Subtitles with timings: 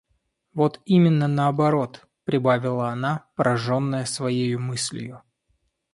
[0.55, 5.21] Вот именно наоборот,— прибавила она, пораженная своею мыслью.